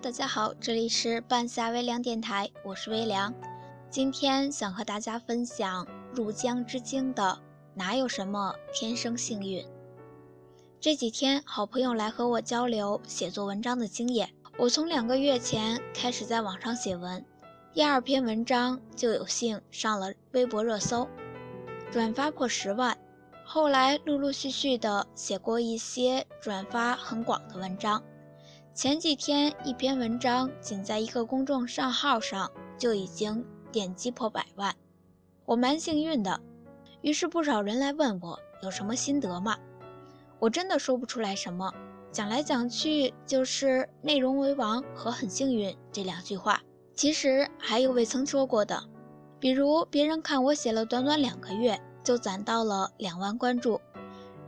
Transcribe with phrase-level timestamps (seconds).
[0.00, 3.34] 大家好，这里是半夏微凉电台，我是微凉。
[3.90, 7.38] 今天想和大家分享入江之鲸的
[7.74, 9.66] 哪有什么天生幸运。
[10.80, 17.22] 这几天好朋友来和我交流写作文章的经验，我从两个月前开始在网上写文，
[17.78, 21.08] 第二篇文章就有幸上了微博热搜，
[21.92, 22.98] 转发破十万。
[23.44, 28.02] 后来陆陆续续的写过一些转发很广的文章。
[28.74, 34.74] 前几天，一篇文章仅在一个公众账号上就已经点击破百万，
[35.44, 36.40] 我蛮幸运的。
[37.02, 39.56] 于是不少人来问我有什么心得吗？
[40.40, 41.72] 我真的说不出来什么，
[42.10, 46.60] 讲来讲去就是“内容为王”和“很幸运”这两句话。
[46.98, 48.82] 其实还有未曾说过的，
[49.38, 53.80] 比如别人看我写了短短两个月就攒到了两万关注，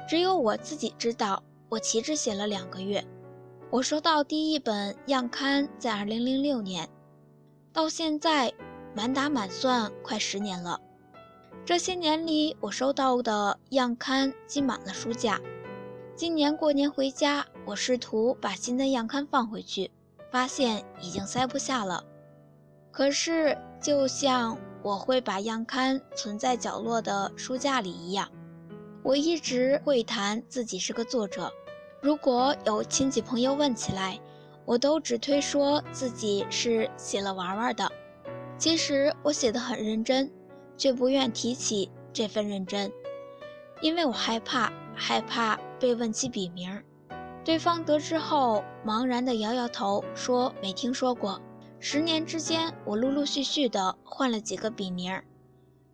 [0.09, 3.07] 只有我自己知道我岂止写了两个月。
[3.71, 6.89] 我收到第一本样刊在二零零六年，
[7.73, 8.53] 到现在
[8.97, 10.81] 满打满算快十年了。
[11.65, 15.41] 这些年里，我收到的样刊积满了书架。
[16.17, 19.93] 今年过年回家，我试图把新的样刊放回去，
[20.33, 22.03] 发现已经塞不下了。
[22.93, 28.29] 可是，就像我会把样刊存在角落的书架里一样，
[29.03, 31.51] 我一直会谈自己是个作者。
[32.03, 34.19] 如果有亲戚朋友问起来，
[34.65, 37.91] 我都只推说自己是写了玩玩的。
[38.59, 40.31] 其实我写的很认真，
[40.77, 42.93] 却不愿提起这份认真，
[43.81, 46.83] 因为我害怕，害怕被问起笔名。
[47.45, 51.41] 对方得知后，茫然地摇摇头，说没听说过。
[51.83, 55.19] 十年之间，我陆陆续续的换了几个笔名，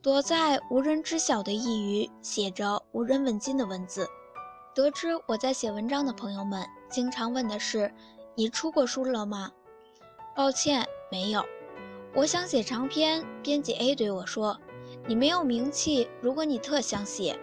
[0.03, 4.05] 躲在无人知晓的一隅，写着无人问津的文字。
[4.75, 7.95] 得知我在写文章的朋友们经常问的是
[8.35, 9.53] ：“你出过书了吗？”
[10.35, 11.45] 抱歉，没有。
[12.17, 14.59] 我想写长篇，编辑 A 对我说
[15.07, 17.39] ：“你没有名气，如果你特想写，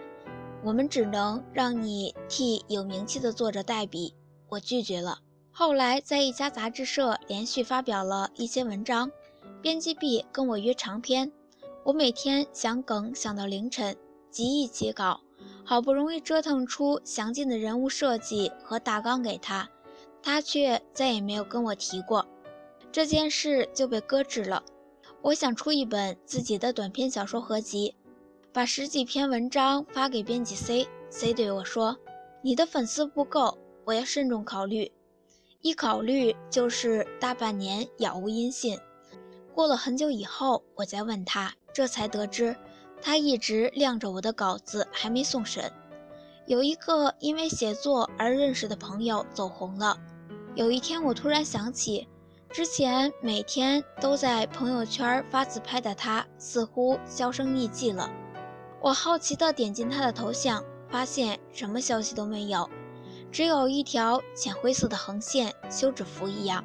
[0.62, 4.14] 我们只能让你替有名气的作者代笔。”
[4.50, 5.20] 我拒绝了。
[5.56, 9.12] 后来在一家杂志社连续发表了一些文章，
[9.62, 11.30] 编辑 B 跟我约长篇，
[11.84, 13.96] 我每天想梗想到凌晨，
[14.32, 15.20] 极易起稿。
[15.64, 19.70] 好不容易折腾出详尽的人物设计和大纲给他，
[20.20, 22.26] 他却再也没有跟我提过
[22.90, 24.64] 这件事，就被搁置了。
[25.22, 27.94] 我想出一本自己的短篇小说合集，
[28.52, 31.96] 把十几篇文章发给编辑 C，C 对我说
[32.42, 34.90] ：“你的粉丝不够，我要慎重考虑。”
[35.64, 38.78] 一考虑就是大半年杳无音信。
[39.54, 42.54] 过了很久以后，我再问他，这才得知。
[43.00, 45.72] 他一直晾着我的稿子，还没送审。
[46.46, 49.96] 有一个因为写作而认识的朋友走红了。
[50.54, 52.06] 有一天，我突然想起，
[52.50, 58.10] 之前每天都在朋友圈发自拍的他，似乎销声匿迹了。
[58.82, 62.68] 我好奇地点进他的头像，发现什么消息都没有，
[63.34, 66.64] 只有一条浅灰色的横线，休止符一样。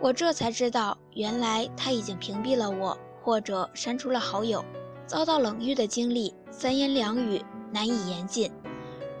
[0.00, 4.64] 我这才知道，原来他已经屏蔽了我，或者删除了好友。
[5.06, 7.40] 遭到冷遇的经历，三言两语
[7.72, 8.50] 难以言尽。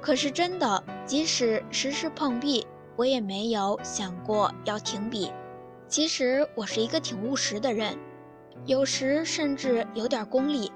[0.00, 2.66] 可是真的，即使时时碰壁，
[2.96, 5.30] 我也没有想过要停笔。
[5.86, 7.96] 其实我是一个挺务实的人，
[8.66, 10.72] 有时甚至有点功利，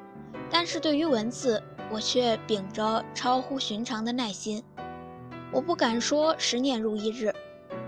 [0.49, 4.63] 但是对于文字，我却秉着超乎寻常的耐心。
[5.53, 7.33] 我不敢说十年如一日，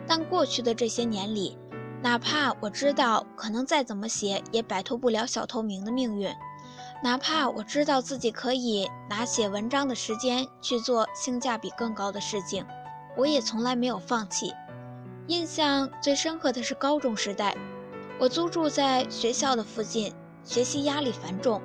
[0.06, 1.58] 但过去的这些年里，
[2.00, 6.30] 哪怕我知道可能再怎么写也摆脱不了小透明的命运。
[7.02, 12.64] 哪怕我知道自己可以拿写文章的时间去做性价比更高的事情，
[13.16, 14.52] 我也从来没有放弃。
[15.26, 17.56] 印象最深刻的是高中时代，
[18.18, 21.60] 我租住在学校的附近，学习压力繁重，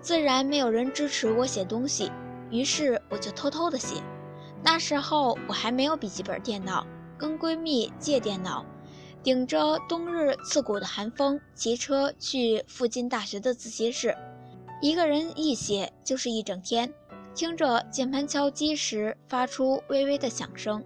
[0.00, 2.10] 自然没有人支持我写东西，
[2.50, 4.02] 于是我就偷偷的写。
[4.62, 6.86] 那时候我还没有笔记本电脑，
[7.16, 8.64] 跟闺蜜借电脑，
[9.22, 14.16] 顶着冬日刺骨的寒风，骑车去附近大学的自习室。
[14.82, 16.92] 一个人一写就是一整天，
[17.34, 20.84] 听着键盘敲击时发出微微的响声，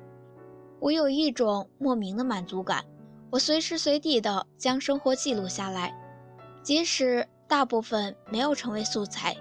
[0.78, 2.84] 我有一种莫名的满足感。
[3.30, 5.94] 我随时随地的将生活记录下来，
[6.62, 9.36] 即使大部分没有成为素材。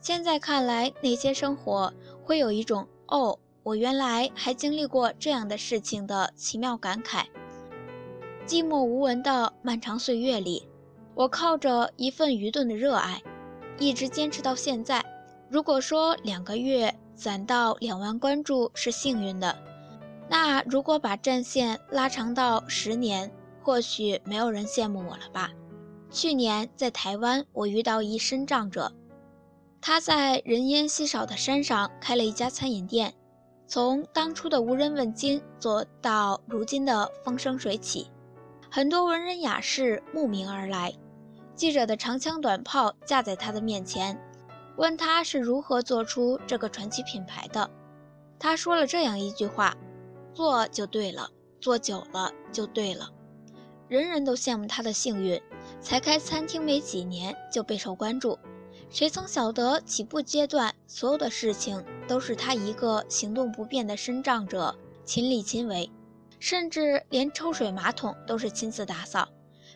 [0.00, 1.92] 现在看来，那些生活
[2.24, 7.24] 会有一种“哦，我原来还经历过这样的事情”的奇妙感慨。
[8.46, 10.68] 寂寞无闻的漫长岁月里，
[11.14, 13.20] 我靠着一份愚钝的热爱。
[13.78, 15.04] 一直坚持到现在。
[15.50, 19.56] 如果说两个月攒到两万关注是幸运的，
[20.28, 23.32] 那如果把战线拉长到十年，
[23.62, 25.50] 或许没有人羡慕我了吧？
[26.10, 28.92] 去年在台湾，我遇到一身障者，
[29.80, 33.14] 他在人烟稀少的山上开了一家餐饮店，
[33.74, 38.08] 从当初的无人问津做到如今的风生水起，
[38.70, 40.94] 很多文人雅士慕名而来。
[41.56, 44.16] 记者的长枪短炮架在他的面前，
[44.76, 47.68] 问他是如何做出这个传奇品牌的。
[48.38, 49.76] 他说了这样一句话
[50.32, 51.30] ：“做就对了，
[51.60, 53.10] 做久了就对了。”
[53.90, 55.42] 人人都羡慕他的幸运，
[55.80, 58.38] 才开餐厅没几年就备受关注。
[58.94, 64.72] 谁曾晓得起步阶段所有的事情都是他一个行动不便的身障者
[65.04, 65.90] 亲力亲为，
[66.38, 69.28] 甚至连抽水马桶都是亲自打扫。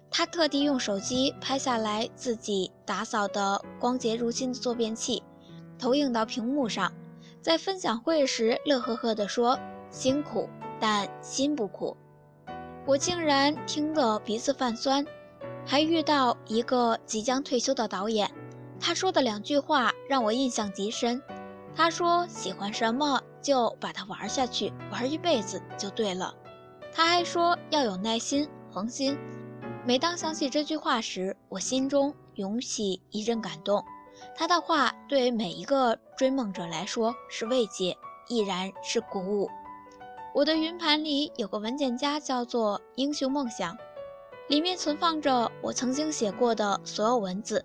[0.08, 5.20] 他特地用手机拍下来自己打扫的光洁如新的坐便器，
[5.80, 6.92] 投影到屏幕上，
[7.42, 9.58] 在分享会时乐呵呵地说
[9.90, 10.48] ：“辛苦，
[10.78, 11.96] 但心不苦。”
[12.86, 15.04] 我竟然听得鼻子泛酸。
[15.66, 18.30] 还遇到一个即将退休的导演，
[18.80, 21.22] 他说的两句话让我印象极深。
[21.74, 26.34] 他说：“喜欢什么就把它玩下去，玩一辈子就对了。”
[26.92, 29.16] 他还说要有耐心、恒心。
[29.84, 33.84] 每当想起这句话时，我心中涌起一阵感动。
[34.34, 37.96] 他的话对每一个追梦者来说是慰藉，
[38.28, 39.48] 亦然是鼓舞。
[40.34, 43.76] 我的云盘里有个文件夹，叫做“英雄梦想”，
[44.48, 47.64] 里面存放着我曾经写过的所有文字，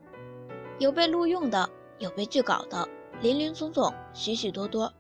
[0.80, 2.88] 有被录用的，有被拒稿的，
[3.22, 4.94] 林林总总，许许多多。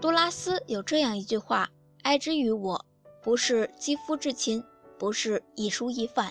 [0.00, 1.68] 杜拉斯有这样一句话
[2.02, 2.84] ：“爱之于我，
[3.22, 4.62] 不是肌肤之亲。”
[5.00, 6.30] 不是一蔬一饭，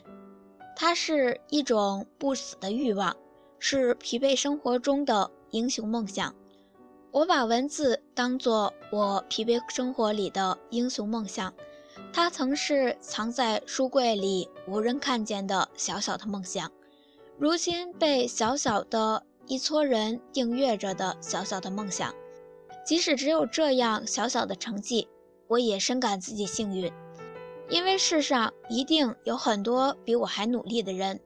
[0.75, 3.17] 它是一种不死的欲望，
[3.57, 6.35] 是疲惫生活中的英雄梦想。
[7.09, 11.51] 我把文字当作我疲惫生活里的英雄梦想，
[12.13, 16.71] 它曾是藏在书柜里无人看见的小小的梦想，
[17.39, 22.13] 如今被小小的一撮人订阅着的小小的梦想。
[22.85, 25.07] 即使只有这样小小的成绩，
[25.47, 26.91] 我也深感自己幸运。
[27.69, 31.21] 因为世上一定有很多比我还努力的人，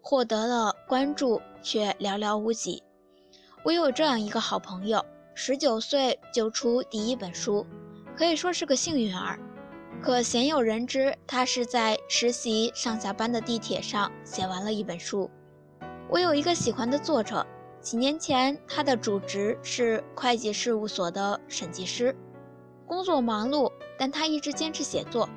[0.00, 2.84] 获得了关注却寥寥无几。
[3.64, 5.04] 我有这样一个好朋友，
[5.34, 7.66] 十九岁就出第一本书，
[8.16, 9.36] 可以说是个幸运儿。
[10.00, 15.28] 可鲜有人知，他是在实习上下班的地铁上写完了一本书。
[16.08, 17.44] 我有一个喜欢的作者，
[17.80, 22.14] 几年前他的主职是会计事务所的审计师，
[22.86, 25.28] 工作忙碌，但他一直坚持写作。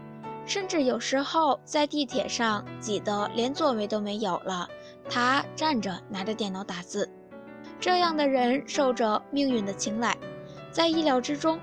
[0.45, 4.67] 甚至有时候在地铁上挤得连座位都没有了，
[5.09, 7.09] 他站着拿着电脑打字。
[7.79, 10.15] 这样的人受着命运的青睐，
[10.71, 11.59] 在意料之中。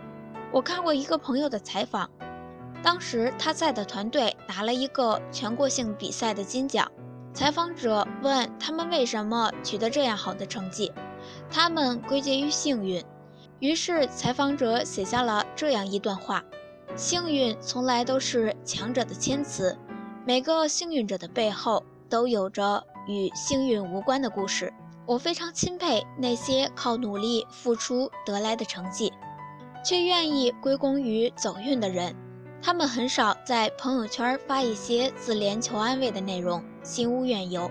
[0.51, 2.11] 我看过一个朋友的采访，
[2.83, 6.91] 当时他在的团队拿了一个全国性比赛的金奖。
[7.37, 10.91] 采访者问他们为什么取得这样好的成绩，
[11.51, 13.05] 他们归结于幸运。
[13.59, 16.43] 于是采访者写下了这样一段话。
[16.97, 19.77] 幸运从来都是强者的谦词，
[20.27, 24.73] 每个幸运者的背后都有着与幸运无关的故事。
[25.05, 29.13] 我非常钦佩那些靠努力付出得来的成绩，
[29.85, 32.17] 却愿意归功于走运的人。
[32.67, 37.71] 他们很少在朋友圈发一些自怜求安慰的内容，心无怨尤，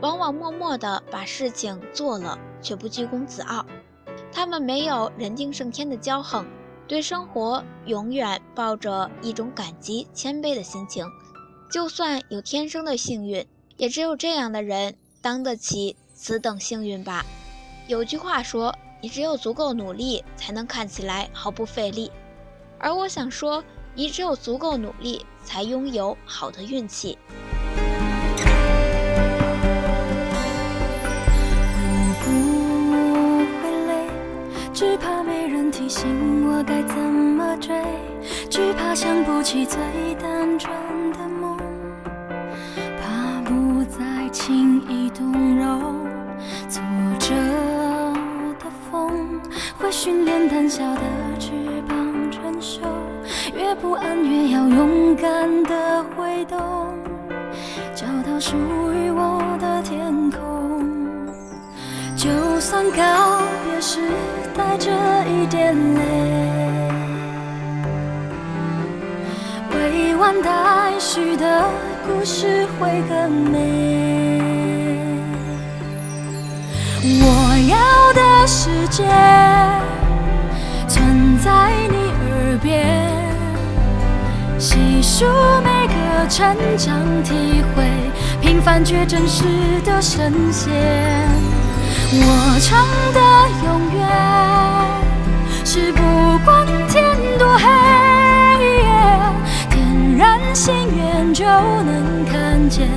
[0.00, 3.64] 往往默默地把事情做了，却不居功自傲。
[4.32, 6.44] 他们没有人定胜天的骄横。
[6.88, 11.06] 对生活永远抱着一种感激、谦卑的心情，
[11.70, 17.24] 就算有天生的幸运，也只有这样的人当得起此等幸运吧。
[17.86, 22.10] 有句话说：“你只有足够努力，才能看起来毫不费力。”
[22.80, 23.62] 而我想说，
[23.94, 27.16] 你只有足够努力，才拥有好的运气。
[34.72, 36.04] 只怕没人提醒
[36.48, 37.80] 我该怎么追，
[38.50, 39.78] 只怕想不起最
[40.20, 40.74] 单纯
[41.12, 41.56] 的梦，
[43.00, 46.04] 怕不再轻易动容。
[46.68, 46.82] 挫
[47.20, 47.32] 折
[48.58, 49.40] 的风
[49.78, 51.02] 会训练胆小的
[51.38, 51.52] 翅
[51.88, 52.80] 膀承受，
[53.56, 56.58] 越不安越要勇敢的挥动，
[57.94, 58.56] 找到属
[58.92, 60.40] 于我的天空。
[62.16, 62.28] 就
[62.60, 64.00] 算告别时。
[64.56, 64.88] 带着
[65.26, 66.00] 一点泪，
[69.72, 71.64] 未完待续的
[72.06, 74.40] 故事会更美。
[77.02, 77.26] 我
[77.68, 79.02] 要的世界，
[80.88, 83.03] 存在你耳边，
[85.16, 85.24] 数
[85.62, 85.94] 每个
[86.28, 87.84] 成长体会，
[88.40, 89.44] 平凡却真实
[89.84, 90.72] 的神仙。
[92.10, 93.20] 我唱的
[93.64, 94.02] 永远，
[95.64, 96.02] 是不
[96.44, 97.62] 管天多黑，
[99.70, 102.88] 点燃心愿就能看见，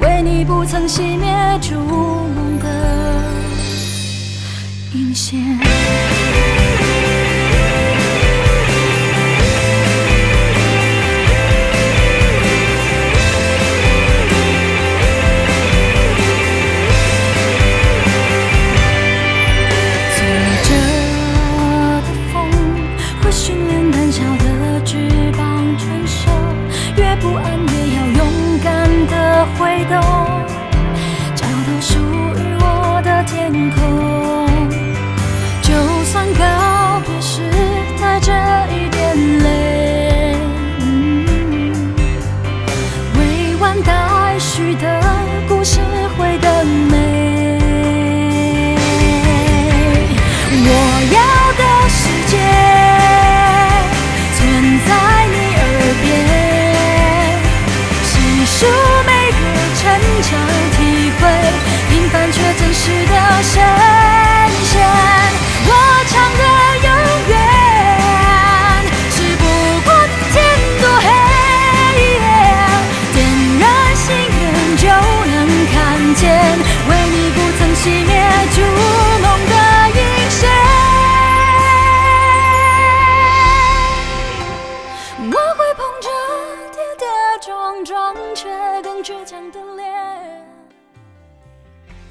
[0.00, 2.66] 为你不曾熄灭烛梦的
[4.94, 5.38] 引线。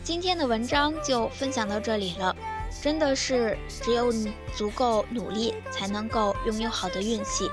[0.09, 2.35] 今天的文章就分享到这里了。
[2.81, 7.47] 真的是只有你足够努力，才能够拥有好的运气。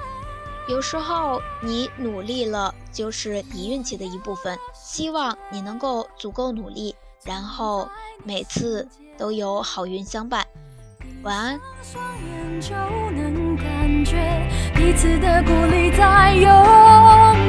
[0.66, 4.58] 有时候你努力了，就是你运气的一部分。
[4.72, 7.86] 希望你能够足够努力，然后
[8.24, 10.46] 每次都有好运相伴。
[11.24, 11.60] 晚安。
[11.82, 17.45] 双眼就能感觉彼此的鼓励在涌